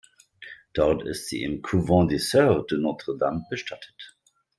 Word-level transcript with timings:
Dort 0.73 1.03
ist 1.03 1.27
sie 1.29 1.43
im 1.43 1.61
Couvent 1.61 2.11
des 2.11 2.31
Soeurs 2.31 2.65
de 2.67 2.79
Notre-Dame 2.79 3.45
bestattet. 3.51 4.17